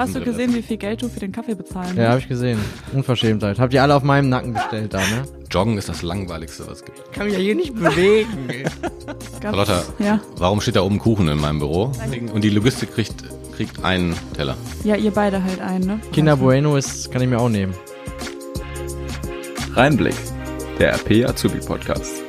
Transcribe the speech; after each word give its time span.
Hast 0.00 0.14
du 0.14 0.20
gesehen, 0.20 0.54
wie 0.54 0.62
viel 0.62 0.76
Geld 0.78 1.02
du 1.02 1.08
für 1.08 1.20
den 1.20 1.30
Kaffee 1.32 1.54
bezahlen 1.54 1.88
musst? 1.88 1.98
Ja, 1.98 2.08
habe 2.10 2.20
ich 2.20 2.28
gesehen. 2.28 2.58
Unverschämtheit. 2.92 3.58
Habt 3.58 3.74
ihr 3.74 3.82
alle 3.82 3.94
auf 3.94 4.02
meinem 4.02 4.28
Nacken 4.30 4.54
gestellt 4.54 4.94
da, 4.94 4.98
ne? 4.98 5.24
Joggen 5.50 5.76
ist 5.78 5.88
das 5.88 6.02
langweiligste, 6.02 6.66
was 6.66 6.78
es 6.78 6.84
gibt. 6.84 6.98
Ich 6.98 7.12
kann 7.12 7.26
mich 7.26 7.34
ja 7.34 7.40
hier 7.40 7.54
nicht 7.54 7.74
bewegen. 7.74 8.48
Carlotta, 9.40 9.82
Ja. 9.98 10.20
warum 10.36 10.60
steht 10.60 10.76
da 10.76 10.82
oben 10.82 10.98
Kuchen 10.98 11.28
in 11.28 11.38
meinem 11.38 11.58
Büro? 11.58 11.92
Und 12.32 12.42
die 12.42 12.50
Logistik 12.50 12.94
kriegt, 12.94 13.24
kriegt 13.56 13.84
einen 13.84 14.14
Teller. 14.34 14.56
ja, 14.84 14.96
ihr 14.96 15.10
beide 15.10 15.42
halt 15.42 15.60
ein, 15.60 15.82
ne? 15.82 16.00
Kinder 16.12 16.36
Bueno 16.36 16.76
ist, 16.76 17.10
kann 17.10 17.20
ich 17.20 17.28
mir 17.28 17.38
auch 17.38 17.48
nehmen. 17.48 17.74
Reinblick, 19.74 20.16
der 20.78 20.92
RP 20.94 21.28
Azubi 21.28 21.58
Podcast. 21.58 22.19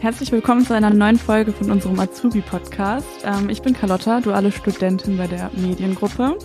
Herzlich 0.00 0.30
willkommen 0.30 0.64
zu 0.64 0.74
einer 0.74 0.90
neuen 0.90 1.18
Folge 1.18 1.52
von 1.52 1.72
unserem 1.72 1.98
Azubi-Podcast. 1.98 3.24
Ähm, 3.24 3.48
ich 3.50 3.62
bin 3.62 3.74
Carlotta, 3.74 4.20
duale 4.20 4.52
Studentin 4.52 5.16
bei 5.16 5.26
der 5.26 5.50
Mediengruppe. 5.56 6.38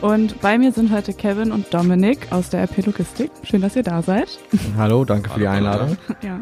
Und 0.00 0.40
bei 0.40 0.58
mir 0.58 0.72
sind 0.72 0.90
heute 0.90 1.12
Kevin 1.12 1.52
und 1.52 1.72
Dominik 1.72 2.32
aus 2.32 2.50
der 2.50 2.64
RP 2.64 2.84
Logistik. 2.86 3.30
Schön, 3.44 3.62
dass 3.62 3.76
ihr 3.76 3.84
da 3.84 4.02
seid. 4.02 4.40
Hallo, 4.76 5.04
danke 5.04 5.30
für 5.30 5.38
die 5.38 5.46
Einladung. 5.46 5.96
ja. 6.22 6.40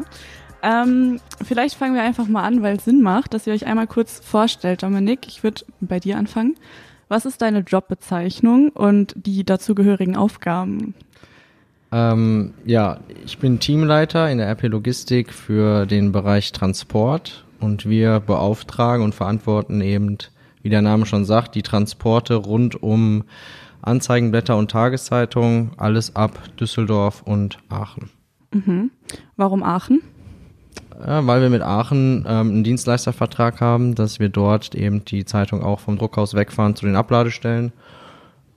Ähm, 0.63 1.19
vielleicht 1.45 1.75
fangen 1.75 1.93
wir 1.93 2.01
einfach 2.01 2.27
mal 2.27 2.43
an, 2.43 2.63
weil 2.63 2.77
es 2.77 2.85
Sinn 2.85 3.03
macht, 3.03 3.35
dass 3.35 3.45
ihr 3.45 3.53
euch 3.53 3.67
einmal 3.67 3.85
kurz 3.85 4.19
vorstellt. 4.19 4.81
Dominik, 4.81 5.27
ich 5.27 5.43
würde 5.43 5.61
bei 5.79 5.99
dir 5.99 6.17
anfangen. 6.17 6.55
Was 7.07 7.25
ist 7.25 7.43
deine 7.43 7.59
Jobbezeichnung 7.59 8.69
und 8.69 9.13
die 9.15 9.43
dazugehörigen 9.43 10.15
Aufgaben? 10.15 10.95
Ähm, 11.91 12.53
ja, 12.65 12.99
ich 13.25 13.37
bin 13.37 13.59
Teamleiter 13.59 14.29
in 14.29 14.39
der 14.39 14.49
RP 14.49 14.63
Logistik 14.63 15.33
für 15.33 15.85
den 15.85 16.11
Bereich 16.11 16.51
Transport 16.51 17.45
und 17.59 17.87
wir 17.87 18.19
beauftragen 18.19 19.03
und 19.03 19.15
verantworten 19.15 19.81
eben, 19.81 20.17
wie 20.61 20.69
der 20.69 20.81
Name 20.81 21.05
schon 21.05 21.23
sagt, 21.23 21.55
die 21.55 21.63
Transporte 21.63 22.35
rund 22.35 22.81
um 22.81 23.23
Anzeigenblätter 23.81 24.57
und 24.57 24.69
Tageszeitungen, 24.69 25.71
alles 25.77 26.15
ab 26.15 26.37
Düsseldorf 26.59 27.21
und 27.23 27.57
Aachen. 27.69 28.09
Warum 29.37 29.63
Aachen? 29.63 30.01
Ja, 30.99 31.25
weil 31.25 31.41
wir 31.41 31.49
mit 31.49 31.61
Aachen 31.61 32.25
ähm, 32.27 32.49
einen 32.49 32.63
Dienstleistervertrag 32.63 33.61
haben, 33.61 33.95
dass 33.95 34.19
wir 34.19 34.29
dort 34.29 34.75
eben 34.75 35.05
die 35.05 35.25
Zeitung 35.25 35.63
auch 35.63 35.79
vom 35.79 35.97
Druckhaus 35.97 36.33
wegfahren 36.33 36.75
zu 36.75 36.85
den 36.85 36.95
Abladestellen 36.95 37.71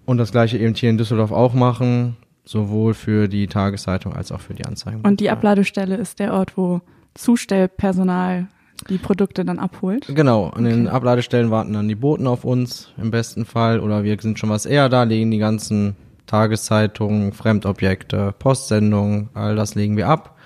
und 0.06 0.18
das 0.18 0.32
gleiche 0.32 0.58
eben 0.58 0.74
hier 0.74 0.90
in 0.90 0.98
Düsseldorf 0.98 1.32
auch 1.32 1.54
machen, 1.54 2.16
sowohl 2.44 2.94
für 2.94 3.28
die 3.28 3.46
Tageszeitung 3.46 4.14
als 4.14 4.32
auch 4.32 4.40
für 4.40 4.54
die 4.54 4.64
Anzeigen. 4.64 5.02
Und 5.02 5.20
die 5.20 5.30
Abladestelle 5.30 5.96
ist 5.96 6.18
der 6.18 6.32
Ort, 6.32 6.56
wo 6.56 6.80
Zustellpersonal 7.14 8.48
die 8.88 8.98
Produkte 8.98 9.44
dann 9.44 9.58
abholt. 9.58 10.06
Genau, 10.14 10.48
an 10.48 10.64
den 10.64 10.88
Abladestellen 10.88 11.50
warten 11.50 11.74
dann 11.74 11.88
die 11.88 11.94
Boten 11.94 12.26
auf 12.26 12.44
uns 12.44 12.92
im 12.96 13.10
besten 13.10 13.44
Fall 13.44 13.80
oder 13.80 14.04
wir 14.04 14.18
sind 14.20 14.38
schon 14.38 14.50
was 14.50 14.64
eher 14.64 14.88
da, 14.88 15.02
legen 15.02 15.30
die 15.30 15.38
ganzen 15.38 15.96
Tageszeitungen, 16.26 17.32
Fremdobjekte, 17.32 18.34
Postsendungen, 18.38 19.28
all 19.34 19.56
das 19.56 19.74
legen 19.74 19.96
wir 19.96 20.08
ab. 20.08 20.38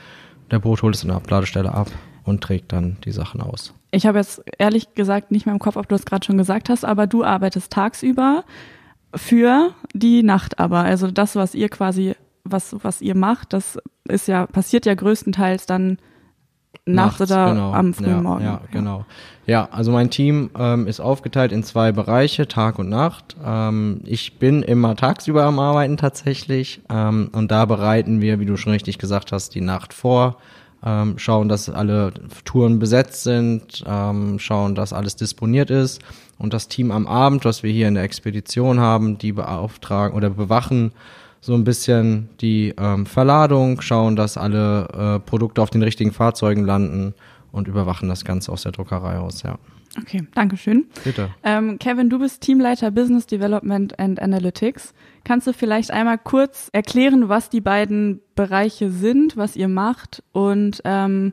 Der 0.50 0.58
Boot 0.58 0.82
holt 0.82 0.94
es 0.94 1.02
in 1.02 1.08
der 1.08 1.16
Abladestelle 1.16 1.72
ab 1.72 1.90
und 2.24 2.42
trägt 2.42 2.72
dann 2.72 2.96
die 3.04 3.12
Sachen 3.12 3.40
aus. 3.40 3.74
Ich 3.90 4.06
habe 4.06 4.18
jetzt 4.18 4.42
ehrlich 4.58 4.94
gesagt 4.94 5.30
nicht 5.30 5.46
mehr 5.46 5.54
im 5.54 5.60
Kopf, 5.60 5.76
ob 5.76 5.88
du 5.88 5.94
es 5.94 6.04
gerade 6.04 6.24
schon 6.24 6.38
gesagt 6.38 6.68
hast, 6.68 6.84
aber 6.84 7.06
du 7.06 7.22
arbeitest 7.22 7.70
tagsüber 7.70 8.44
für 9.16 9.72
die 9.92 10.22
Nacht 10.22 10.58
aber. 10.58 10.80
Also 10.80 11.10
das, 11.10 11.36
was 11.36 11.54
ihr 11.54 11.68
quasi, 11.68 12.14
was, 12.44 12.76
was 12.82 13.00
ihr 13.00 13.16
macht, 13.16 13.52
das 13.52 13.78
ist 14.08 14.28
ja, 14.28 14.46
passiert 14.46 14.86
ja 14.86 14.94
größtenteils 14.94 15.66
dann 15.66 15.98
nachts, 16.86 17.20
oder 17.20 17.50
genau. 17.50 17.72
am 17.72 17.94
frühen 17.94 18.10
ja, 18.10 18.20
Morgen. 18.20 18.44
Ja, 18.44 18.60
genau. 18.70 19.06
Ja, 19.46 19.68
also 19.70 19.92
mein 19.92 20.10
Team 20.10 20.50
ähm, 20.58 20.86
ist 20.86 21.00
aufgeteilt 21.00 21.52
in 21.52 21.62
zwei 21.62 21.92
Bereiche, 21.92 22.48
Tag 22.48 22.78
und 22.78 22.88
Nacht. 22.88 23.36
Ähm, 23.44 24.00
ich 24.04 24.38
bin 24.38 24.62
immer 24.62 24.96
tagsüber 24.96 25.44
am 25.44 25.58
Arbeiten 25.58 25.96
tatsächlich 25.96 26.82
ähm, 26.90 27.30
und 27.32 27.50
da 27.50 27.64
bereiten 27.64 28.20
wir, 28.20 28.40
wie 28.40 28.46
du 28.46 28.56
schon 28.56 28.72
richtig 28.72 28.98
gesagt 28.98 29.32
hast, 29.32 29.54
die 29.54 29.60
Nacht 29.60 29.94
vor, 29.94 30.38
ähm, 30.84 31.18
schauen, 31.18 31.48
dass 31.48 31.70
alle 31.70 32.12
Touren 32.44 32.78
besetzt 32.78 33.22
sind, 33.22 33.84
ähm, 33.86 34.38
schauen, 34.38 34.74
dass 34.74 34.92
alles 34.92 35.16
disponiert 35.16 35.70
ist 35.70 36.02
und 36.38 36.52
das 36.52 36.68
Team 36.68 36.90
am 36.90 37.06
Abend, 37.06 37.44
was 37.44 37.62
wir 37.62 37.70
hier 37.70 37.88
in 37.88 37.94
der 37.94 38.04
Expedition 38.04 38.80
haben, 38.80 39.18
die 39.18 39.32
beauftragen 39.32 40.16
oder 40.16 40.30
bewachen 40.30 40.92
so 41.40 41.54
ein 41.54 41.64
bisschen 41.64 42.30
die 42.40 42.74
ähm, 42.78 43.04
Verladung, 43.04 43.82
schauen, 43.82 44.16
dass 44.16 44.38
alle 44.38 44.88
äh, 44.88 45.20
Produkte 45.20 45.60
auf 45.60 45.68
den 45.68 45.82
richtigen 45.82 46.10
Fahrzeugen 46.10 46.64
landen 46.64 47.12
und 47.52 47.68
überwachen 47.68 48.08
das 48.08 48.24
Ganze 48.24 48.50
aus 48.50 48.62
der 48.62 48.72
Druckerei 48.72 49.18
aus, 49.18 49.42
ja. 49.42 49.58
Okay, 50.00 50.26
danke 50.34 50.56
schön. 50.56 50.86
Bitte. 51.04 51.30
Ähm, 51.44 51.78
Kevin, 51.78 52.10
du 52.10 52.18
bist 52.18 52.40
Teamleiter 52.40 52.90
Business 52.90 53.26
Development 53.26 53.96
and 53.98 54.20
Analytics. 54.20 54.92
Kannst 55.22 55.46
du 55.46 55.52
vielleicht 55.52 55.90
einmal 55.90 56.18
kurz 56.18 56.68
erklären, 56.72 57.28
was 57.28 57.50
die 57.50 57.60
beiden 57.60 58.20
Bereiche 58.34 58.90
sind, 58.90 59.36
was 59.36 59.54
ihr 59.54 59.68
macht 59.68 60.22
und 60.32 60.80
ähm, 60.84 61.32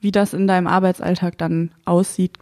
wie 0.00 0.10
das 0.10 0.34
in 0.34 0.46
deinem 0.46 0.66
Arbeitsalltag 0.66 1.38
dann 1.38 1.72
aussieht? 1.84 2.36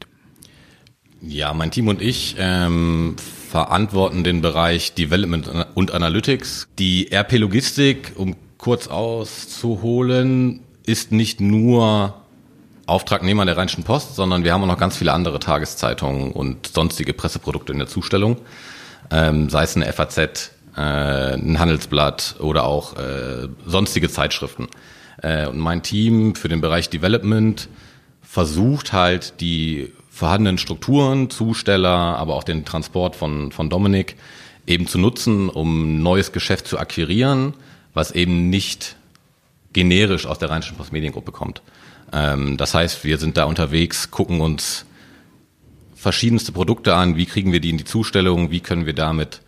Ja, 1.21 1.53
mein 1.53 1.71
Team 1.71 1.89
und 1.89 2.01
ich 2.01 2.37
ähm, 2.39 3.17
verantworten 3.19 4.23
den 4.23 4.41
Bereich 4.41 4.95
Development 4.95 5.51
und 5.75 5.93
Analytics. 5.93 6.69
Die 6.79 7.11
RP 7.13 7.39
Logistik, 7.39 8.13
um 8.17 8.37
kurz 8.57 8.87
auszuholen, 8.87 10.61
ist 10.87 11.11
nicht 11.11 11.41
nur 11.41 12.15
Auftragnehmer 12.87 13.45
der 13.45 13.57
Rheinischen 13.57 13.85
Post, 13.85 14.15
sondern 14.15 14.45
wir 14.45 14.53
haben 14.53 14.63
auch 14.63 14.69
noch 14.69 14.79
ganz 14.79 14.97
viele 14.97 15.13
andere 15.13 15.41
Tageszeitungen 15.41 16.33
und 16.33 16.69
sonstige 16.69 17.13
Presseprodukte 17.13 17.73
in 17.73 17.79
der 17.79 17.89
Zustellung. 17.89 18.39
Ähm, 19.11 19.51
sei 19.51 19.65
es 19.65 19.77
eine 19.77 19.93
FAZ, 19.93 20.19
äh, 20.77 20.81
ein 20.81 21.59
Handelsblatt 21.59 22.37
oder 22.39 22.65
auch 22.65 22.97
äh, 22.97 23.49
sonstige 23.67 24.09
Zeitschriften. 24.09 24.69
Äh, 25.21 25.49
und 25.49 25.59
mein 25.59 25.83
Team 25.83 26.37
für 26.37 26.49
den 26.49 26.61
Bereich 26.61 26.91
Development 26.91 27.69
versucht 28.23 28.93
halt 28.93 29.41
die 29.41 29.93
vorhandenen 30.19 30.59
Strukturen, 30.59 31.31
Zusteller, 31.31 31.89
aber 31.89 32.35
auch 32.35 32.43
den 32.43 32.65
Transport 32.65 33.15
von, 33.15 33.53
von 33.53 33.71
Dominik 33.71 34.17
eben 34.67 34.89
zu 34.89 34.99
nutzen, 34.99 35.49
um 35.49 36.03
neues 36.03 36.33
Geschäft 36.33 36.67
zu 36.67 36.77
akquirieren, 36.77 37.55
was 37.95 38.11
eben 38.11 38.51
nicht 38.51 38.97
generisch 39.73 40.27
aus 40.27 40.41
der 40.41 40.51
Rheinischen 40.51 40.77
Post 40.77 40.93
Mediengruppe 40.93 41.31
kommt. 41.31 41.63
Ähm, 42.13 42.57
das 42.57 42.75
heißt, 42.75 43.05
wir 43.05 43.19
sind 43.19 43.37
da 43.37 43.45
unterwegs, 43.45 44.11
gucken 44.11 44.41
uns 44.41 44.87
verschiedenste 45.95 46.51
Produkte 46.51 46.97
an, 46.97 47.17
wie 47.17 47.27
kriegen 47.27 47.53
wir 47.53 47.61
die 47.61 47.71
in 47.71 47.79
die 47.79 47.85
Zustellung, 47.85 48.51
wie 48.51 48.61
können 48.61 48.87
wir 48.87 48.95
damit 48.95 49.41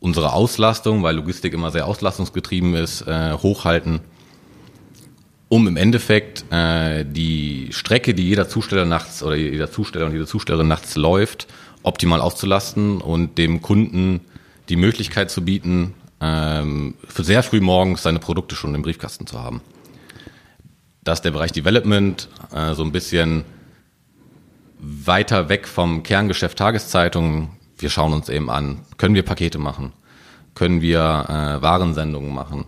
unsere 0.00 0.32
Auslastung, 0.32 1.02
weil 1.02 1.16
Logistik 1.16 1.52
immer 1.52 1.70
sehr 1.70 1.86
auslastungsgetrieben 1.86 2.74
ist, 2.74 3.02
äh, 3.02 3.34
hochhalten, 3.34 4.00
um 5.48 5.68
im 5.68 5.76
Endeffekt 5.76 6.44
äh, 6.50 7.04
die 7.04 7.68
Strecke, 7.70 8.14
die 8.14 8.26
jeder 8.26 8.48
Zusteller 8.48 8.84
nachts 8.84 9.22
oder 9.22 9.36
jeder 9.36 9.70
Zusteller 9.70 10.06
und 10.06 10.12
jede 10.12 10.26
Zustellerin 10.26 10.68
nachts 10.68 10.96
läuft, 10.96 11.46
optimal 11.82 12.20
auszulasten 12.20 13.00
und 13.00 13.38
dem 13.38 13.62
Kunden 13.62 14.20
die 14.68 14.76
Möglichkeit 14.76 15.30
zu 15.30 15.44
bieten, 15.44 15.94
ähm, 16.20 16.94
für 17.06 17.24
sehr 17.24 17.42
früh 17.42 17.60
morgens 17.60 18.02
seine 18.02 18.18
Produkte 18.18 18.56
schon 18.56 18.74
im 18.74 18.82
Briefkasten 18.82 19.26
zu 19.26 19.40
haben. 19.40 19.60
Das 21.02 21.18
ist 21.18 21.24
der 21.24 21.32
Bereich 21.32 21.52
Development, 21.52 22.28
äh, 22.52 22.74
so 22.74 22.82
ein 22.82 22.92
bisschen 22.92 23.44
weiter 24.78 25.48
weg 25.48 25.68
vom 25.68 26.02
Kerngeschäft 26.02 26.58
Tageszeitung. 26.58 27.50
Wir 27.76 27.90
schauen 27.90 28.12
uns 28.12 28.28
eben 28.28 28.48
an, 28.50 28.80
können 28.96 29.14
wir 29.14 29.22
Pakete 29.22 29.58
machen? 29.58 29.92
Können 30.54 30.80
wir 30.80 31.26
äh, 31.28 31.62
Warensendungen 31.62 32.32
machen? 32.32 32.64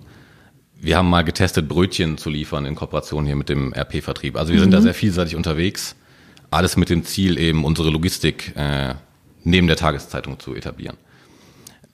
Wir 0.78 0.98
haben 0.98 1.08
mal 1.08 1.22
getestet, 1.22 1.68
Brötchen 1.68 2.18
zu 2.18 2.28
liefern 2.28 2.66
in 2.66 2.74
Kooperation 2.74 3.24
hier 3.24 3.36
mit 3.36 3.48
dem 3.48 3.72
RP-Vertrieb. 3.72 4.36
Also 4.36 4.52
wir 4.52 4.60
sind 4.60 4.72
da 4.72 4.82
sehr 4.82 4.94
vielseitig 4.94 5.34
unterwegs. 5.34 5.96
Alles 6.50 6.76
mit 6.76 6.90
dem 6.90 7.04
Ziel, 7.04 7.38
eben 7.38 7.64
unsere 7.64 7.90
Logistik 7.90 8.54
äh, 8.56 8.94
neben 9.42 9.66
der 9.66 9.76
Tageszeitung 9.76 10.38
zu 10.38 10.54
etablieren. 10.54 10.96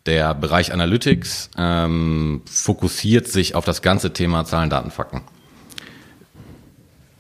Der 0.04 0.34
Bereich 0.34 0.72
Analytics 0.72 1.51
ähm, 1.57 2.42
fokussiert 2.45 3.28
sich 3.28 3.54
auf 3.54 3.65
das 3.65 3.83
ganze 3.83 4.12
Thema 4.12 4.45
Zahlen, 4.45 4.68
Daten, 4.68 4.91
Fakten. 4.91 5.22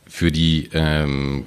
Für 0.06 0.32
die 0.32 0.68
ähm, 0.72 1.44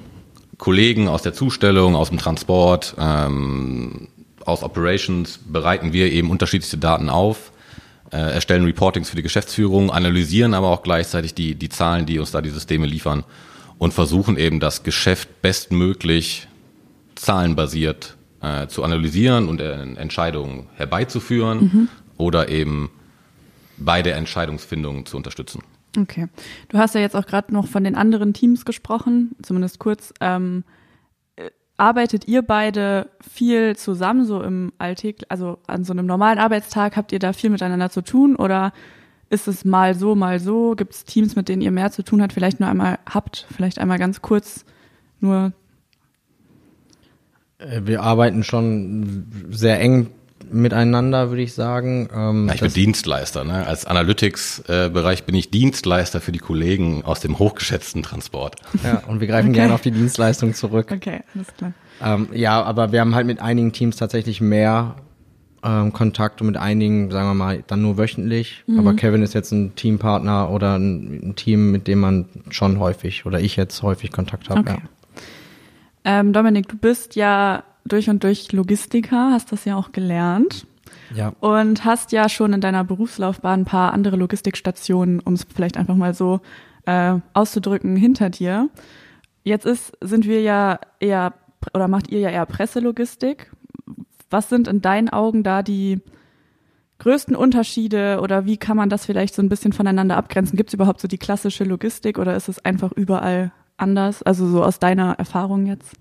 Kollegen 0.56 1.08
aus 1.08 1.22
der 1.22 1.34
Zustellung, 1.34 1.94
aus 1.94 2.08
dem 2.08 2.18
Transport, 2.18 2.96
ähm, 2.98 4.08
aus 4.44 4.62
Operations 4.62 5.38
bereiten 5.46 5.92
wir 5.92 6.10
eben 6.10 6.30
unterschiedlichste 6.30 6.78
Daten 6.78 7.10
auf, 7.10 7.52
äh, 8.12 8.16
erstellen 8.16 8.64
Reportings 8.64 9.10
für 9.10 9.16
die 9.16 9.22
Geschäftsführung, 9.22 9.90
analysieren 9.90 10.54
aber 10.54 10.68
auch 10.68 10.82
gleichzeitig 10.82 11.34
die, 11.34 11.54
die 11.54 11.68
Zahlen, 11.68 12.06
die 12.06 12.18
uns 12.18 12.30
da 12.30 12.40
die 12.40 12.50
Systeme 12.50 12.86
liefern 12.86 13.24
und 13.78 13.94
versuchen 13.94 14.36
eben 14.36 14.60
das 14.60 14.82
Geschäft 14.82 15.42
bestmöglich 15.42 16.48
zahlenbasiert 17.14 18.16
äh, 18.40 18.66
zu 18.68 18.84
analysieren 18.84 19.48
und 19.48 19.60
äh, 19.60 19.82
Entscheidungen 19.82 20.68
herbeizuführen 20.74 21.88
oder 22.16 22.48
eben 22.48 22.90
bei 23.78 24.02
der 24.02 24.16
Entscheidungsfindung 24.16 25.06
zu 25.06 25.16
unterstützen. 25.16 25.62
Okay. 25.98 26.28
Du 26.68 26.78
hast 26.78 26.94
ja 26.94 27.00
jetzt 27.00 27.16
auch 27.16 27.26
gerade 27.26 27.52
noch 27.52 27.66
von 27.66 27.84
den 27.84 27.94
anderen 27.94 28.34
Teams 28.34 28.64
gesprochen, 28.64 29.34
zumindest 29.42 29.78
kurz. 29.78 30.12
Ähm, 30.20 30.64
äh, 30.64 30.72
arbeitet 31.76 32.26
ihr 32.26 32.42
beide 32.42 33.10
viel 33.20 33.76
zusammen, 33.76 34.24
so 34.24 34.42
im 34.42 34.72
Alltag, 34.78 35.16
also 35.28 35.58
an 35.66 35.84
so 35.84 35.92
einem 35.92 36.06
normalen 36.06 36.38
Arbeitstag, 36.38 36.96
habt 36.96 37.12
ihr 37.12 37.18
da 37.18 37.32
viel 37.32 37.50
miteinander 37.50 37.90
zu 37.90 38.02
tun 38.02 38.36
oder 38.36 38.72
ist 39.28 39.48
es 39.48 39.64
mal 39.64 39.94
so, 39.94 40.14
mal 40.14 40.38
so? 40.38 40.74
Gibt 40.76 40.94
es 40.94 41.04
Teams, 41.04 41.36
mit 41.36 41.48
denen 41.48 41.62
ihr 41.62 41.72
mehr 41.72 41.90
zu 41.90 42.02
tun 42.02 42.22
habt, 42.22 42.32
vielleicht 42.32 42.60
nur 42.60 42.68
einmal 42.68 42.98
habt, 43.08 43.46
vielleicht 43.54 43.78
einmal 43.78 43.98
ganz 43.98 44.22
kurz 44.22 44.64
nur? 45.20 45.52
Äh, 47.58 47.82
Wir 47.84 48.02
arbeiten 48.02 48.44
schon 48.44 49.26
sehr 49.50 49.80
eng 49.80 50.10
miteinander, 50.50 51.30
würde 51.30 51.42
ich 51.42 51.54
sagen. 51.54 52.08
Ähm, 52.14 52.46
Ja, 52.48 52.54
ich 52.54 52.60
bin 52.60 52.72
Dienstleister. 52.72 53.44
Ne? 53.44 53.66
Als 53.66 53.84
Analytics-Bereich 53.86 55.24
bin 55.24 55.34
ich 55.34 55.50
Dienstleister 55.50 56.20
für 56.20 56.32
die 56.32 56.38
Kollegen 56.38 57.04
aus 57.04 57.20
dem 57.20 57.38
hochgeschätzten 57.38 58.02
Transport. 58.02 58.56
ja, 58.84 59.02
und 59.06 59.20
wir 59.20 59.26
greifen 59.26 59.50
Okay. 59.50 59.58
gerne 59.58 59.74
auf 59.74 59.80
die 59.82 59.90
Dienstleistung 59.90 60.54
zurück. 60.54 60.90
Okay, 60.92 61.20
alles 61.34 61.48
klar. 61.56 61.72
Ähm, 62.02 62.28
ja, 62.32 62.62
aber 62.62 62.92
wir 62.92 63.00
haben 63.00 63.14
halt 63.14 63.26
mit 63.26 63.40
einigen 63.40 63.72
Teams 63.72 63.96
tatsächlich 63.96 64.40
mehr 64.40 64.96
ähm, 65.64 65.92
Kontakt 65.92 66.40
und 66.40 66.46
mit 66.48 66.56
einigen, 66.56 67.10
sagen 67.10 67.28
wir 67.28 67.34
mal, 67.34 67.64
dann 67.66 67.82
nur 67.82 67.96
wöchentlich. 67.98 68.62
Mhm. 68.66 68.78
Aber 68.78 68.94
Kevin 68.94 69.22
ist 69.22 69.34
jetzt 69.34 69.50
ein 69.52 69.74
Teampartner 69.74 70.50
oder 70.50 70.78
ein, 70.78 71.30
ein 71.30 71.36
Team, 71.36 71.70
mit 71.72 71.86
dem 71.88 72.00
man 72.00 72.26
schon 72.50 72.78
häufig 72.78 73.24
oder 73.26 73.40
ich 73.40 73.56
jetzt 73.56 73.82
häufig 73.82 74.12
Kontakt 74.12 74.50
habe. 74.50 74.60
Okay. 74.60 74.78
Ähm, 76.04 76.32
Dominik, 76.32 76.68
du 76.68 76.76
bist 76.76 77.16
ja 77.16 77.64
durch 77.86 78.08
und 78.10 78.22
durch 78.24 78.52
Logistiker, 78.52 79.30
hast 79.32 79.52
das 79.52 79.64
ja 79.64 79.76
auch 79.76 79.92
gelernt 79.92 80.66
Ja. 81.14 81.32
und 81.40 81.84
hast 81.84 82.12
ja 82.12 82.28
schon 82.28 82.52
in 82.52 82.60
deiner 82.60 82.84
Berufslaufbahn 82.84 83.60
ein 83.60 83.64
paar 83.64 83.92
andere 83.92 84.16
Logistikstationen, 84.16 85.20
um 85.20 85.34
es 85.34 85.46
vielleicht 85.54 85.76
einfach 85.76 85.96
mal 85.96 86.14
so 86.14 86.40
äh, 86.86 87.14
auszudrücken, 87.32 87.96
hinter 87.96 88.30
dir. 88.30 88.68
Jetzt 89.42 89.66
ist, 89.66 89.92
sind 90.00 90.26
wir 90.26 90.42
ja 90.42 90.78
eher, 91.00 91.34
oder 91.74 91.88
macht 91.88 92.10
ihr 92.10 92.20
ja 92.20 92.30
eher 92.30 92.46
Presselogistik. 92.46 93.50
Was 94.30 94.48
sind 94.48 94.66
in 94.68 94.80
deinen 94.82 95.08
Augen 95.08 95.42
da 95.42 95.62
die 95.62 96.00
größten 96.98 97.36
Unterschiede 97.36 98.20
oder 98.22 98.46
wie 98.46 98.56
kann 98.56 98.76
man 98.76 98.88
das 98.88 99.04
vielleicht 99.04 99.34
so 99.34 99.42
ein 99.42 99.48
bisschen 99.48 99.72
voneinander 99.72 100.16
abgrenzen? 100.16 100.56
Gibt 100.56 100.70
es 100.70 100.74
überhaupt 100.74 101.00
so 101.00 101.08
die 101.08 101.18
klassische 101.18 101.64
Logistik 101.64 102.18
oder 102.18 102.34
ist 102.34 102.48
es 102.48 102.64
einfach 102.64 102.90
überall 102.92 103.52
anders? 103.76 104.22
Also 104.22 104.48
so 104.48 104.64
aus 104.64 104.78
deiner 104.78 105.12
Erfahrung 105.18 105.66
jetzt? 105.66 105.92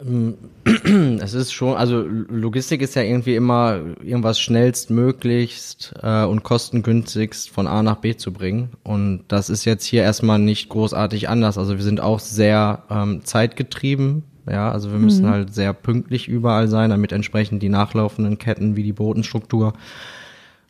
Es 1.20 1.34
ist 1.34 1.52
schon, 1.52 1.76
also 1.76 2.02
Logistik 2.02 2.82
ist 2.82 2.94
ja 2.94 3.02
irgendwie 3.02 3.34
immer 3.34 3.80
irgendwas 4.02 4.40
schnellstmöglichst 4.40 5.94
äh, 6.02 6.24
und 6.24 6.42
kostengünstigst 6.42 7.50
von 7.50 7.66
A 7.66 7.82
nach 7.82 7.96
B 7.96 8.16
zu 8.16 8.32
bringen. 8.32 8.70
Und 8.82 9.24
das 9.28 9.50
ist 9.50 9.64
jetzt 9.64 9.84
hier 9.84 10.02
erstmal 10.02 10.38
nicht 10.38 10.68
großartig 10.68 11.28
anders. 11.28 11.58
Also 11.58 11.76
wir 11.76 11.84
sind 11.84 12.00
auch 12.00 12.20
sehr 12.20 12.84
ähm, 12.90 13.24
zeitgetrieben. 13.24 14.24
Ja, 14.48 14.72
also 14.72 14.90
wir 14.90 14.98
müssen 14.98 15.28
halt 15.28 15.54
sehr 15.54 15.72
pünktlich 15.72 16.26
überall 16.26 16.66
sein, 16.66 16.90
damit 16.90 17.12
entsprechend 17.12 17.62
die 17.62 17.68
nachlaufenden 17.68 18.38
Ketten 18.38 18.74
wie 18.74 18.82
die 18.82 18.92
Botenstruktur 18.92 19.74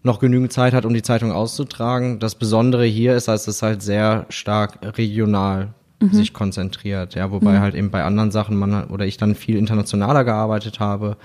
noch 0.02 0.18
genügend 0.18 0.52
Zeit 0.52 0.74
hat, 0.74 0.84
um 0.84 0.92
die 0.92 1.02
Zeitung 1.02 1.32
auszutragen. 1.32 2.18
Das 2.18 2.34
Besondere 2.34 2.84
hier 2.84 3.14
ist, 3.14 3.28
dass 3.28 3.46
es 3.46 3.62
halt 3.62 3.82
sehr 3.82 4.26
stark 4.28 4.78
regional 4.98 5.74
sich 6.00 6.32
konzentriert, 6.32 7.14
ja, 7.14 7.30
wobei 7.30 7.60
halt 7.60 7.74
eben 7.74 7.90
bei 7.90 8.02
anderen 8.04 8.30
Sachen 8.30 8.56
man 8.56 8.84
oder 8.84 9.04
ich 9.06 9.18
dann 9.18 9.34
viel 9.34 9.56
internationaler 9.56 10.24
gearbeitet 10.24 10.80
habe. 10.80 11.16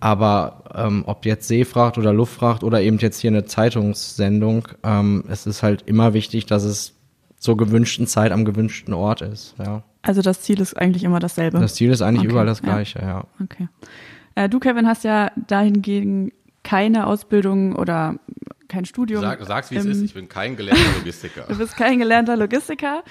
Aber 0.00 0.64
ähm, 0.74 1.02
ob 1.06 1.24
jetzt 1.24 1.48
Seefracht 1.48 1.98
oder 1.98 2.12
Luftfracht 2.12 2.62
oder 2.62 2.80
eben 2.82 2.98
jetzt 2.98 3.18
hier 3.20 3.30
eine 3.30 3.46
Zeitungssendung, 3.46 4.68
ähm, 4.84 5.24
es 5.28 5.46
ist 5.46 5.62
halt 5.62 5.82
immer 5.86 6.12
wichtig, 6.14 6.46
dass 6.46 6.62
es 6.64 6.94
zur 7.38 7.56
gewünschten 7.56 8.06
Zeit 8.06 8.32
am 8.32 8.44
gewünschten 8.44 8.94
Ort 8.94 9.22
ist. 9.22 9.54
Ja. 9.58 9.82
Also 10.02 10.22
das 10.22 10.42
Ziel 10.42 10.60
ist 10.60 10.76
eigentlich 10.76 11.04
immer 11.04 11.20
dasselbe. 11.20 11.58
Das 11.58 11.74
Ziel 11.74 11.90
ist 11.90 12.02
eigentlich 12.02 12.20
Okay, 12.20 12.30
überall 12.30 12.46
das 12.46 12.60
ja. 12.60 12.64
gleiche, 12.66 12.98
ja. 13.00 13.24
Okay. 13.42 13.68
Äh, 14.34 14.48
du, 14.48 14.58
Kevin, 14.60 14.86
hast 14.86 15.04
ja 15.04 15.30
dahingegen 15.48 16.32
keine 16.62 17.06
Ausbildung 17.06 17.74
oder 17.76 18.16
kein 18.68 18.84
Studium. 18.84 19.22
Sag, 19.22 19.42
sag's, 19.46 19.70
wie 19.70 19.76
es 19.76 19.84
im- 19.84 19.92
ist. 19.92 20.02
Ich 20.02 20.14
bin 20.14 20.28
kein 20.28 20.54
gelernter 20.56 20.82
Logistiker. 20.98 21.44
Du 21.48 21.56
bist 21.56 21.76
kein 21.76 21.98
gelernter 21.98 22.36
Logistiker. 22.36 23.02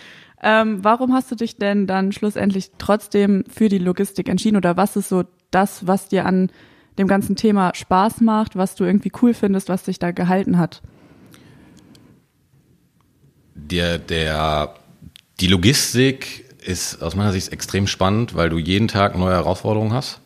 Ähm, 0.42 0.84
warum 0.84 1.14
hast 1.14 1.32
du 1.32 1.36
dich 1.36 1.58
denn 1.58 1.88
dann 1.88 2.12
schlussendlich 2.12 2.72
trotzdem 2.78 3.44
für 3.50 3.70
die 3.70 3.80
Logistik 3.80 4.30
entschieden? 4.30 4.58
Oder 4.58 4.78
was 4.78 4.96
ist 4.96 5.10
so 5.10 5.24
das, 5.52 5.88
was 5.88 6.10
dir 6.10 6.26
an 6.26 6.52
dem 6.98 7.08
ganzen 7.08 7.36
Thema 7.36 7.74
Spaß 7.74 8.22
macht, 8.22 8.56
was 8.56 8.76
du 8.76 8.84
irgendwie 8.84 9.12
cool 9.22 9.34
findest, 9.34 9.70
was 9.70 9.84
dich 9.84 10.00
da 10.00 10.12
gehalten 10.12 10.58
hat? 10.58 10.82
Der, 13.56 13.98
der, 13.98 14.76
die 15.40 15.48
Logistik 15.48 16.46
ist 16.64 17.02
aus 17.02 17.16
meiner 17.16 17.32
Sicht 17.32 17.52
extrem 17.52 17.88
spannend, 17.88 18.36
weil 18.36 18.50
du 18.50 18.58
jeden 18.58 18.88
Tag 18.88 19.18
neue 19.18 19.34
Herausforderungen 19.34 19.94
hast. 19.94 20.22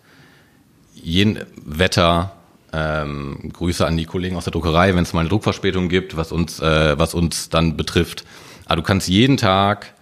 Jeden 0.94 1.40
Wetter, 1.64 2.34
ähm, 2.74 3.52
Grüße 3.54 3.86
an 3.86 3.98
die 3.98 4.06
Kollegen 4.06 4.36
aus 4.36 4.46
der 4.46 4.52
Druckerei, 4.52 4.96
wenn 4.96 5.04
es 5.04 5.14
mal 5.14 5.22
eine 5.22 5.30
Druckverspätung 5.30 5.90
gibt, 5.90 6.18
was 6.18 6.32
uns, 6.32 6.60
äh, 6.60 6.98
was 6.98 7.14
uns 7.14 7.50
dann 7.50 7.78
betrifft. 7.78 8.26
Aber 8.66 8.78
du 8.78 8.84
kannst 8.84 9.08
jeden 9.08 9.38
Tag 9.38 9.94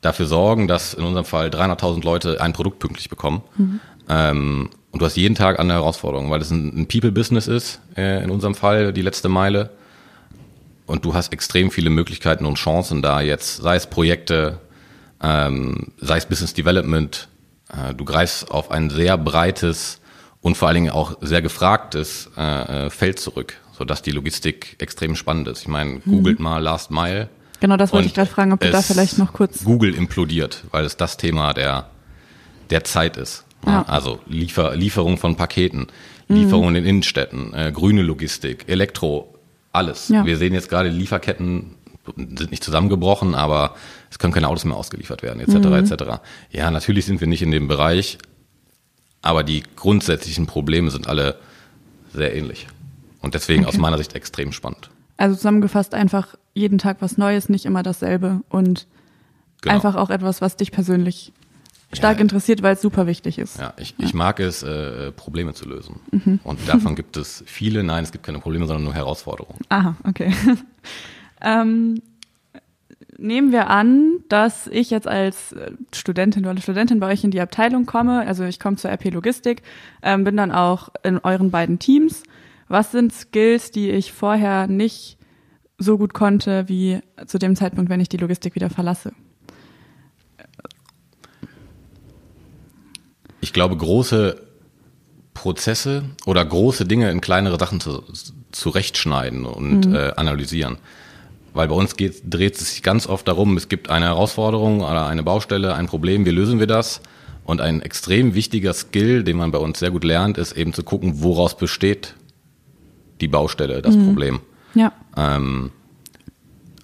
dafür 0.00 0.26
sorgen, 0.26 0.68
dass 0.68 0.94
in 0.94 1.04
unserem 1.04 1.24
Fall 1.24 1.48
300.000 1.48 2.04
Leute 2.04 2.40
ein 2.40 2.52
Produkt 2.52 2.78
pünktlich 2.78 3.08
bekommen. 3.08 3.42
Ähm, 4.08 4.70
und 4.90 5.02
du 5.02 5.06
hast 5.06 5.16
jeden 5.16 5.34
Tag 5.34 5.58
andere 5.58 5.78
Herausforderungen, 5.78 6.30
weil 6.30 6.40
es 6.40 6.50
ein, 6.50 6.86
People-Business 6.88 7.46
ist, 7.46 7.80
äh, 7.96 8.22
in 8.22 8.30
unserem 8.30 8.54
Fall 8.54 8.92
die 8.92 9.02
letzte 9.02 9.28
Meile. 9.28 9.70
Und 10.86 11.04
du 11.04 11.14
hast 11.14 11.32
extrem 11.32 11.70
viele 11.70 11.90
Möglichkeiten 11.90 12.46
und 12.46 12.54
Chancen 12.54 13.02
da 13.02 13.20
jetzt, 13.20 13.58
sei 13.58 13.76
es 13.76 13.86
Projekte, 13.86 14.60
ähm, 15.22 15.92
sei 15.98 16.16
es 16.16 16.26
Business 16.26 16.54
Development. 16.54 17.28
Äh, 17.68 17.94
du 17.94 18.04
greifst 18.04 18.50
auf 18.50 18.70
ein 18.70 18.88
sehr 18.88 19.18
breites 19.18 20.00
und 20.40 20.56
vor 20.56 20.68
allen 20.68 20.76
Dingen 20.76 20.90
auch 20.90 21.18
sehr 21.20 21.42
gefragtes 21.42 22.30
äh, 22.38 22.86
äh, 22.86 22.90
Feld 22.90 23.18
zurück, 23.18 23.60
sodass 23.76 24.00
die 24.00 24.12
Logistik 24.12 24.76
extrem 24.78 25.16
spannend 25.16 25.48
ist. 25.48 25.62
Ich 25.62 25.68
meine, 25.68 26.00
googelt 26.00 26.40
mal 26.40 26.62
Last 26.62 26.90
Mile. 26.90 27.28
Genau, 27.60 27.76
das 27.76 27.92
wollte 27.92 28.04
Und 28.04 28.08
ich 28.08 28.14
gerade 28.14 28.30
fragen, 28.30 28.52
ob 28.52 28.60
du 28.60 28.70
da 28.70 28.82
vielleicht 28.82 29.18
noch 29.18 29.32
kurz. 29.32 29.64
Google 29.64 29.94
implodiert, 29.94 30.64
weil 30.70 30.84
es 30.84 30.96
das 30.96 31.16
Thema 31.16 31.52
der, 31.54 31.90
der 32.70 32.84
Zeit 32.84 33.16
ist. 33.16 33.44
Ja. 33.66 33.82
Also 33.88 34.20
Liefer, 34.26 34.76
Lieferung 34.76 35.18
von 35.18 35.36
Paketen, 35.36 35.88
Lieferung 36.28 36.74
in 36.76 36.84
Innenstädten, 36.84 37.54
äh, 37.54 37.72
grüne 37.72 38.02
Logistik, 38.02 38.68
Elektro, 38.68 39.34
alles. 39.72 40.08
Ja. 40.08 40.24
Wir 40.24 40.36
sehen 40.36 40.54
jetzt 40.54 40.68
gerade, 40.68 40.90
Lieferketten 40.90 41.74
sind 42.16 42.50
nicht 42.50 42.64
zusammengebrochen, 42.64 43.34
aber 43.34 43.74
es 44.10 44.18
können 44.18 44.32
keine 44.32 44.48
Autos 44.48 44.64
mehr 44.64 44.76
ausgeliefert 44.76 45.22
werden, 45.22 45.40
etc. 45.40 45.66
Mhm. 45.66 45.72
etc. 45.74 46.20
Ja, 46.50 46.70
natürlich 46.70 47.06
sind 47.06 47.20
wir 47.20 47.28
nicht 47.28 47.42
in 47.42 47.50
dem 47.50 47.68
Bereich, 47.68 48.18
aber 49.22 49.42
die 49.42 49.62
grundsätzlichen 49.76 50.46
Probleme 50.46 50.90
sind 50.90 51.06
alle 51.06 51.36
sehr 52.12 52.34
ähnlich. 52.34 52.66
Und 53.20 53.34
deswegen 53.34 53.66
aus 53.66 53.76
meiner 53.76 53.98
Sicht 53.98 54.14
extrem 54.14 54.52
spannend. 54.52 54.90
Also 55.18 55.36
zusammengefasst 55.36 55.92
einfach 55.94 56.36
jeden 56.54 56.78
Tag 56.78 56.98
was 57.00 57.18
Neues, 57.18 57.48
nicht 57.50 57.66
immer 57.66 57.82
dasselbe 57.82 58.40
und 58.48 58.86
Genau. 59.60 59.74
einfach 59.74 59.96
auch 59.96 60.10
etwas, 60.10 60.40
was 60.40 60.56
dich 60.56 60.70
persönlich 60.72 61.32
stark 61.92 62.16
Ja. 62.18 62.22
interessiert, 62.22 62.62
weil 62.62 62.74
es 62.74 62.80
super 62.82 63.06
wichtig 63.08 63.38
ist. 63.38 63.58
Ja, 63.58 63.72
ich, 63.76 63.94
ich 63.98 64.14
mag 64.14 64.38
es, 64.40 64.62
äh, 64.62 65.10
Probleme 65.12 65.52
zu 65.54 65.68
lösen. 65.68 65.98
Mhm. 66.12 66.38
Und 66.44 66.60
davon 66.68 66.94
gibt 66.94 67.16
es 67.16 67.42
viele. 67.46 67.82
Nein, 67.82 68.04
es 68.04 68.12
gibt 68.12 68.24
keine 68.24 68.38
Probleme, 68.38 68.66
sondern 68.66 68.84
nur 68.84 68.94
Herausforderungen. 68.94 69.58
Aha, 69.70 69.96
okay. 70.04 70.32
ähm, 71.40 72.00
nehmen 73.16 73.50
wir 73.50 73.68
an, 73.68 74.18
dass 74.28 74.68
ich 74.68 74.90
jetzt 74.90 75.08
als 75.08 75.52
äh, 75.52 75.72
Studentin 75.92 76.46
oder 76.46 76.60
Studentin 76.60 77.00
bei 77.00 77.08
euch 77.12 77.24
in 77.24 77.30
die 77.32 77.40
Abteilung 77.40 77.84
komme. 77.86 78.20
Also 78.26 78.44
ich 78.44 78.60
komme 78.60 78.76
zur 78.76 78.90
RP 78.92 79.10
Logistik, 79.10 79.62
ähm, 80.02 80.22
bin 80.24 80.36
dann 80.36 80.52
auch 80.52 80.90
in 81.02 81.18
euren 81.18 81.50
beiden 81.50 81.78
Teams. 81.80 82.22
Was 82.68 82.92
sind 82.92 83.12
Skills, 83.12 83.70
die 83.70 83.90
ich 83.90 84.12
vorher 84.12 84.66
nicht 84.66 85.16
so 85.78 85.96
gut 85.96 86.12
konnte 86.12 86.68
wie 86.68 87.00
zu 87.26 87.38
dem 87.38 87.56
Zeitpunkt, 87.56 87.90
wenn 87.90 88.00
ich 88.00 88.08
die 88.08 88.16
Logistik 88.16 88.54
wieder 88.54 88.68
verlasse? 88.68 89.12
Ich 93.40 93.52
glaube, 93.52 93.76
große 93.76 94.42
Prozesse 95.32 96.04
oder 96.26 96.44
große 96.44 96.84
Dinge 96.84 97.10
in 97.10 97.20
kleinere 97.20 97.58
Sachen 97.58 97.80
zu, 97.80 98.02
zurechtschneiden 98.50 99.46
und 99.46 99.86
äh, 99.94 100.12
analysieren. 100.16 100.78
Weil 101.54 101.68
bei 101.68 101.74
uns 101.74 101.96
geht, 101.96 102.22
dreht 102.28 102.56
es 102.56 102.70
sich 102.70 102.82
ganz 102.82 103.06
oft 103.06 103.26
darum, 103.28 103.56
es 103.56 103.68
gibt 103.68 103.88
eine 103.88 104.06
Herausforderung 104.06 104.80
oder 104.80 105.06
eine 105.06 105.22
Baustelle, 105.22 105.74
ein 105.74 105.86
Problem, 105.86 106.26
wie 106.26 106.30
lösen 106.30 106.58
wir 106.58 106.66
das? 106.66 107.00
Und 107.44 107.60
ein 107.60 107.80
extrem 107.80 108.34
wichtiger 108.34 108.74
Skill, 108.74 109.24
den 109.24 109.36
man 109.36 109.52
bei 109.52 109.58
uns 109.58 109.78
sehr 109.78 109.90
gut 109.90 110.04
lernt, 110.04 110.36
ist 110.36 110.52
eben 110.52 110.74
zu 110.74 110.82
gucken, 110.82 111.22
woraus 111.22 111.56
besteht 111.56 112.14
die 113.20 113.28
Baustelle, 113.28 113.82
das 113.82 113.96
Problem. 113.96 114.40
Ja, 114.74 114.92
Ähm, 115.16 115.70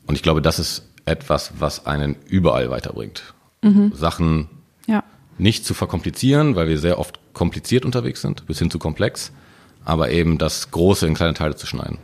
und 0.06 0.16
ich 0.16 0.22
glaube, 0.22 0.42
das 0.42 0.58
ist 0.58 0.88
etwas, 1.04 1.52
was 1.58 1.86
einen 1.86 2.16
überall 2.26 2.70
weiterbringt. 2.70 3.34
Sachen 3.94 4.48
ja. 4.86 5.02
nicht 5.38 5.64
zu 5.64 5.72
verkomplizieren, 5.72 6.54
weil 6.54 6.68
wir 6.68 6.78
sehr 6.78 6.98
oft 6.98 7.18
kompliziert 7.32 7.86
unterwegs 7.86 8.20
sind, 8.20 8.46
bis 8.46 8.58
hin 8.58 8.70
zu 8.70 8.78
komplex, 8.78 9.32
aber 9.86 10.10
eben 10.10 10.36
das 10.36 10.70
Große 10.70 11.06
in 11.06 11.14
kleine 11.14 11.32
Teile 11.32 11.56
zu 11.56 11.66
schneiden. 11.66 11.98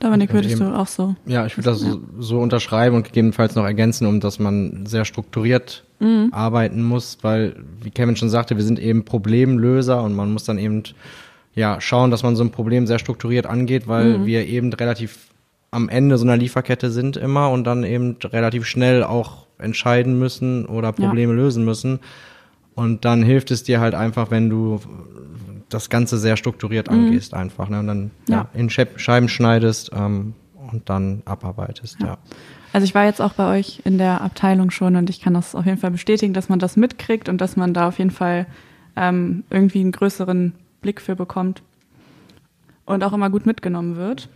Dominik, 0.00 0.32
würdest 0.32 0.58
du 0.58 0.64
auch 0.64 0.88
so? 0.88 1.14
Ja, 1.26 1.46
ich 1.46 1.56
würde 1.56 1.70
das 1.70 1.78
so, 1.78 2.00
so 2.18 2.40
unterschreiben 2.40 2.96
und 2.96 3.04
gegebenenfalls 3.04 3.54
noch 3.54 3.64
ergänzen, 3.64 4.06
um 4.06 4.18
dass 4.18 4.40
man 4.40 4.84
sehr 4.86 5.04
strukturiert 5.04 5.84
arbeiten 6.32 6.82
muss, 6.82 7.18
weil, 7.22 7.56
wie 7.80 7.90
Kevin 7.90 8.16
schon 8.16 8.28
sagte, 8.28 8.56
wir 8.56 8.64
sind 8.64 8.78
eben 8.78 9.04
Problemlöser 9.04 10.02
und 10.02 10.14
man 10.14 10.32
muss 10.32 10.44
dann 10.44 10.58
eben 10.58 10.82
ja 11.54 11.80
schauen, 11.80 12.10
dass 12.10 12.22
man 12.22 12.36
so 12.36 12.44
ein 12.44 12.50
Problem 12.50 12.86
sehr 12.86 12.98
strukturiert 12.98 13.46
angeht, 13.46 13.86
weil 13.88 14.26
wir 14.26 14.46
eben 14.46 14.72
relativ 14.72 15.28
am 15.70 15.88
Ende 15.88 16.18
so 16.18 16.24
einer 16.24 16.36
Lieferkette 16.36 16.90
sind 16.90 17.16
immer 17.16 17.50
und 17.50 17.64
dann 17.64 17.82
eben 17.84 18.16
relativ 18.22 18.64
schnell 18.66 19.02
auch 19.02 19.46
entscheiden 19.58 20.18
müssen 20.18 20.66
oder 20.66 20.92
Probleme 20.92 21.32
lösen 21.32 21.64
müssen. 21.64 22.00
Und 22.74 23.04
dann 23.04 23.22
hilft 23.22 23.50
es 23.50 23.62
dir 23.62 23.80
halt 23.80 23.94
einfach, 23.94 24.30
wenn 24.30 24.50
du 24.50 24.80
das 25.68 25.90
Ganze 25.90 26.18
sehr 26.18 26.36
strukturiert 26.36 26.88
angehst 26.88 27.34
einfach. 27.34 27.68
Ne? 27.68 27.80
Und 27.80 27.86
dann 27.86 28.10
ja. 28.28 28.36
Ja. 28.36 28.48
in 28.54 28.68
Scheib- 28.68 28.98
Scheiben 28.98 29.28
schneidest 29.28 29.90
ähm, 29.94 30.34
und 30.70 30.88
dann 30.88 31.22
abarbeitest, 31.24 32.00
ja. 32.00 32.18
Also 32.72 32.84
ich 32.84 32.94
war 32.94 33.04
jetzt 33.04 33.20
auch 33.20 33.34
bei 33.34 33.58
euch 33.58 33.82
in 33.84 33.98
der 33.98 34.20
Abteilung 34.20 34.72
schon 34.72 34.96
und 34.96 35.08
ich 35.08 35.20
kann 35.20 35.34
das 35.34 35.54
auf 35.54 35.64
jeden 35.64 35.78
Fall 35.78 35.92
bestätigen, 35.92 36.34
dass 36.34 36.48
man 36.48 36.58
das 36.58 36.76
mitkriegt 36.76 37.28
und 37.28 37.40
dass 37.40 37.56
man 37.56 37.72
da 37.72 37.86
auf 37.86 37.98
jeden 37.98 38.10
Fall 38.10 38.46
ähm, 38.96 39.44
irgendwie 39.50 39.80
einen 39.80 39.92
größeren 39.92 40.54
Blick 40.84 41.00
für 41.00 41.16
bekommt 41.16 41.62
und 42.86 43.02
auch 43.02 43.12
immer 43.12 43.30
gut 43.30 43.46
mitgenommen 43.46 43.96
wird. 43.96 44.28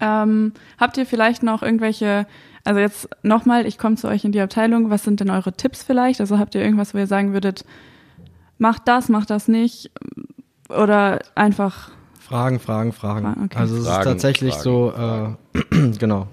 Ähm, 0.00 0.52
habt 0.78 0.98
ihr 0.98 1.06
vielleicht 1.06 1.42
noch 1.42 1.62
irgendwelche, 1.62 2.26
also 2.64 2.80
jetzt 2.80 3.08
nochmal, 3.22 3.66
ich 3.66 3.78
komme 3.78 3.96
zu 3.96 4.08
euch 4.08 4.24
in 4.24 4.32
die 4.32 4.40
Abteilung, 4.40 4.90
was 4.90 5.04
sind 5.04 5.20
denn 5.20 5.30
eure 5.30 5.52
Tipps 5.52 5.82
vielleicht? 5.82 6.20
Also 6.20 6.38
habt 6.38 6.54
ihr 6.54 6.60
irgendwas, 6.60 6.92
wo 6.92 6.98
ihr 6.98 7.06
sagen 7.06 7.32
würdet, 7.32 7.64
macht 8.58 8.82
das, 8.86 9.08
macht 9.08 9.30
das 9.30 9.48
nicht 9.48 9.90
oder 10.68 11.20
einfach, 11.34 11.90
Fragen, 12.18 12.60
Fragen, 12.60 12.92
Fragen. 12.92 13.34
Fra- 13.34 13.42
okay. 13.44 13.58
Also 13.58 13.74
es 13.76 13.80
ist 13.82 13.88
Fragen, 13.88 14.04
tatsächlich 14.04 14.54
Fragen, 14.54 14.62
so, 14.62 15.36
äh, 15.54 15.90
genau. 15.98 16.26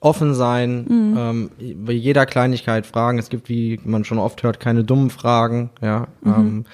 Offen 0.00 0.34
sein, 0.34 0.86
ähm, 1.16 1.50
bei 1.86 1.92
jeder 1.92 2.26
Kleinigkeit 2.26 2.86
fragen. 2.86 3.20
Es 3.20 3.28
gibt, 3.28 3.48
wie 3.48 3.78
man 3.84 4.04
schon 4.04 4.18
oft 4.18 4.42
hört, 4.42 4.58
keine 4.58 4.82
dummen 4.82 5.10
Fragen. 5.10 5.70
Ja, 5.80 6.08
ähm, 6.26 6.64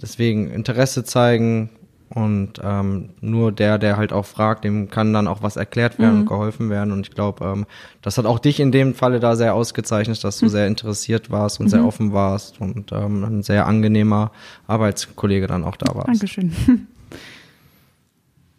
deswegen 0.00 0.50
Interesse 0.50 1.04
zeigen 1.04 1.70
und 2.10 2.54
ähm, 2.64 3.10
nur 3.20 3.52
der, 3.52 3.78
der 3.78 3.98
halt 3.98 4.14
auch 4.14 4.24
fragt, 4.24 4.64
dem 4.64 4.88
kann 4.88 5.12
dann 5.12 5.28
auch 5.28 5.42
was 5.42 5.56
erklärt 5.56 5.98
werden 5.98 6.20
und 6.20 6.26
geholfen 6.26 6.70
werden. 6.70 6.90
Und 6.90 7.06
ich 7.06 7.14
glaube, 7.14 7.44
ähm, 7.44 7.66
das 8.00 8.16
hat 8.16 8.24
auch 8.24 8.38
dich 8.38 8.60
in 8.60 8.72
dem 8.72 8.94
Falle 8.94 9.20
da 9.20 9.36
sehr 9.36 9.54
ausgezeichnet, 9.54 10.24
dass 10.24 10.38
du 10.38 10.48
sehr 10.48 10.66
interessiert 10.66 11.30
warst 11.30 11.60
und 11.60 11.68
sehr 11.68 11.84
offen 11.84 12.12
warst 12.14 12.60
und 12.60 12.92
ähm, 12.92 13.24
ein 13.24 13.42
sehr 13.42 13.66
angenehmer 13.66 14.32
Arbeitskollege 14.66 15.46
dann 15.46 15.64
auch 15.64 15.76
da 15.76 15.94
warst. 15.94 16.08
Dankeschön. 16.08 16.52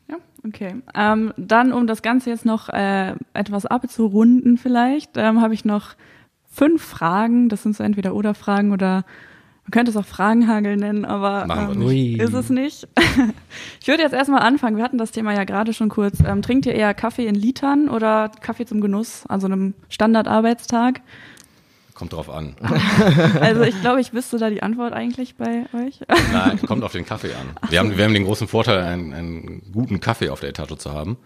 ja, 0.10 0.18
okay. 0.46 0.76
Ähm, 0.94 1.34
dann, 1.36 1.74
um 1.74 1.88
das 1.88 2.04
Ganze 2.04 2.30
jetzt 2.30 2.46
noch 2.46 2.70
äh, 2.70 3.16
etwas 3.34 3.66
abzurunden 3.66 4.58
vielleicht, 4.58 5.18
ähm, 5.18 5.42
habe 5.42 5.56
ich 5.56 5.66
noch 5.66 5.96
fünf 6.52 6.84
Fragen. 6.84 7.50
Das 7.50 7.64
sind 7.64 7.76
so 7.76 7.84
entweder 7.84 8.14
oder 8.14 8.36
Fragen 8.36 8.72
oder 8.72 9.06
man 9.70 9.72
könnte 9.72 9.92
es 9.92 9.98
auch 9.98 10.06
Fragenhagel 10.06 10.78
nennen, 10.78 11.06
aber 11.06 11.46
ähm, 11.48 11.78
nicht. 11.78 12.20
ist 12.20 12.34
es 12.34 12.50
nicht. 12.50 12.88
ich 13.80 13.88
würde 13.88 14.02
jetzt 14.02 14.14
erstmal 14.14 14.42
anfangen. 14.42 14.78
Wir 14.78 14.84
hatten 14.84 14.98
das 14.98 15.12
Thema 15.12 15.32
ja 15.36 15.44
gerade 15.44 15.74
schon 15.74 15.90
kurz. 15.90 16.22
Ähm, 16.26 16.42
trinkt 16.42 16.66
ihr 16.66 16.74
eher 16.74 16.96
Kaffee 16.96 17.28
in 17.28 17.36
Litern 17.36 17.88
oder 17.88 18.32
Kaffee 18.42 18.66
zum 18.66 18.82
Genuss 18.82 19.28
an 19.28 19.40
so 19.40 19.46
einem 19.46 19.76
Standardarbeitstag? 19.88 21.02
Kommt 21.94 22.14
drauf 22.14 22.32
an. 22.32 22.56
Also 23.42 23.62
ich 23.62 23.80
glaube, 23.80 24.02
ich 24.02 24.12
wüsste 24.12 24.40
da 24.40 24.50
die 24.50 24.64
Antwort 24.64 24.94
eigentlich 24.94 25.36
bei 25.36 25.66
euch. 25.74 26.00
Nein, 26.34 26.60
kommt 26.64 26.84
auf 26.84 26.94
den 26.94 27.06
Kaffee 27.06 27.34
an. 27.34 27.70
Wir 27.70 27.78
haben, 27.78 27.96
wir 27.96 28.06
haben 28.06 28.14
den 28.16 28.26
großen 28.26 28.48
Vorteil, 28.48 28.82
einen, 28.82 29.14
einen 29.14 29.72
guten 29.72 30.00
Kaffee 30.00 30.30
auf 30.30 30.40
der 30.40 30.50
Etage 30.50 30.78
zu 30.78 30.94
haben. 30.94 31.18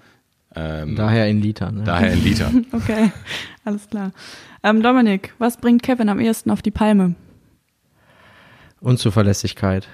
Ähm, 0.54 0.98
Daher 0.98 1.30
in 1.30 1.42
Litern. 1.42 1.78
Ne? 1.78 1.84
daher 1.86 2.12
in 2.12 2.24
Liter. 2.24 2.52
Okay, 2.74 3.12
alles 3.64 3.90
klar. 3.90 4.12
Ähm, 4.64 4.84
Dominik, 4.84 5.34
was 5.40 5.56
bringt 5.58 5.82
Kevin 5.82 6.10
am 6.10 6.20
ehesten 6.20 6.52
auf 6.52 6.62
die 6.62 6.72
Palme? 6.72 7.16
Unzuverlässigkeit. 8.84 9.88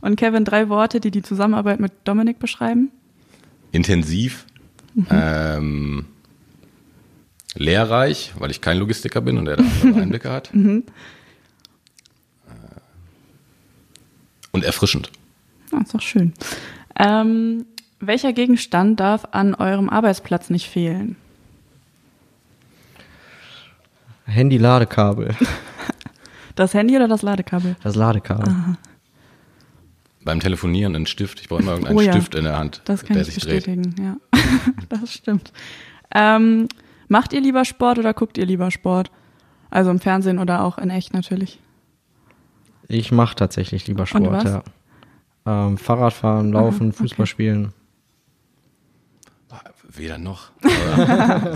Und 0.00 0.16
Kevin, 0.16 0.44
drei 0.44 0.68
Worte, 0.68 1.00
die 1.00 1.10
die 1.10 1.22
Zusammenarbeit 1.22 1.78
mit 1.80 1.92
Dominik 2.04 2.38
beschreiben? 2.38 2.90
Intensiv. 3.72 4.46
Ähm, 5.10 6.06
lehrreich, 7.54 8.32
weil 8.38 8.50
ich 8.50 8.60
kein 8.60 8.78
Logistiker 8.78 9.20
bin 9.20 9.38
und 9.38 9.46
er 9.48 9.56
da 9.56 9.64
andere 9.82 10.00
Einblicke 10.02 10.30
hat. 10.30 10.54
Äh, 10.54 10.82
Und 14.52 14.64
erfrischend. 14.64 15.10
Ah, 15.72 15.80
ist 15.82 15.92
doch 15.94 16.00
schön. 16.00 16.32
Ähm, 16.98 17.66
welcher 18.00 18.32
Gegenstand 18.32 19.00
darf 19.00 19.26
an 19.32 19.54
eurem 19.54 19.90
Arbeitsplatz 19.90 20.48
nicht 20.50 20.68
fehlen? 20.68 21.16
Handy-Ladekabel. 24.26 25.34
Das 26.54 26.74
Handy 26.74 26.96
oder 26.96 27.08
das 27.08 27.22
Ladekabel? 27.22 27.76
Das 27.82 27.94
Ladekabel. 27.96 28.54
Beim 30.24 30.40
Telefonieren 30.40 30.94
ein 30.96 31.06
Stift. 31.06 31.40
Ich 31.40 31.48
brauche 31.48 31.62
immer 31.62 31.72
irgendeinen 31.72 31.98
Oh 31.98 32.00
ja. 32.00 32.12
Stift 32.12 32.34
in 32.34 32.44
der 32.44 32.58
Hand, 32.58 32.82
Das 32.84 33.04
kann 33.04 33.14
der 33.14 33.26
ich 33.26 33.34
sich 33.34 33.42
dreht. 33.44 33.66
bestätigen, 33.66 33.94
ja. 34.02 34.16
das 34.88 35.12
stimmt. 35.12 35.52
Ähm, 36.14 36.68
macht 37.08 37.32
ihr 37.32 37.40
lieber 37.40 37.64
Sport 37.64 37.98
oder 37.98 38.14
guckt 38.14 38.38
ihr 38.38 38.46
lieber 38.46 38.70
Sport? 38.70 39.10
Also 39.70 39.90
im 39.90 39.98
Fernsehen 40.00 40.38
oder 40.38 40.62
auch 40.62 40.78
in 40.78 40.90
echt 40.90 41.12
natürlich. 41.12 41.60
Ich 42.88 43.10
mache 43.12 43.34
tatsächlich 43.34 43.86
lieber 43.86 44.06
Sport, 44.06 44.30
was? 44.30 44.44
ja. 44.44 44.62
Ähm, 45.46 45.76
Fahrradfahren, 45.76 46.52
Laufen, 46.52 46.88
okay. 46.88 46.96
Fußball 46.98 47.26
spielen. 47.26 47.72
Weder 49.96 50.18
noch. 50.18 50.50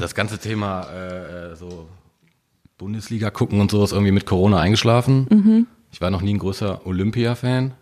Das 0.01 0.15
ganze 0.15 0.39
Thema 0.39 0.83
äh, 0.91 1.57
so 1.57 1.89
Bundesliga 2.79 3.31
gucken 3.31 3.61
und 3.61 3.71
so 3.71 3.83
ist 3.85 3.93
irgendwie 3.93 4.13
mit 4.13 4.25
Corona 4.25 4.61
eingeschlafen. 4.61 5.27
Mhm. 5.31 5.67
Ich 5.93 6.01
war 6.01 6.11
noch 6.11 6.23
nie 6.23 6.35
ein 6.35 6.39
großer 6.39 6.87
Olympia-Fan. 6.87 7.73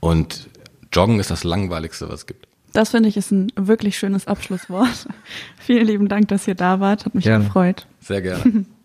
Und 0.00 0.48
Joggen 0.92 1.18
ist 1.20 1.30
das 1.30 1.44
langweiligste, 1.44 2.08
was 2.08 2.20
es 2.20 2.26
gibt. 2.26 2.46
Das 2.72 2.90
finde 2.90 3.08
ich 3.08 3.16
ist 3.16 3.32
ein 3.32 3.50
wirklich 3.56 3.98
schönes 3.98 4.26
Abschlusswort. 4.26 5.08
Vielen 5.58 5.86
lieben 5.86 6.08
Dank, 6.08 6.28
dass 6.28 6.46
ihr 6.46 6.54
da 6.54 6.80
wart. 6.80 7.06
Hat 7.06 7.14
mich 7.14 7.24
Gerne. 7.24 7.44
gefreut. 7.44 7.86
Sehr 8.00 8.22
gerne. 8.22 8.64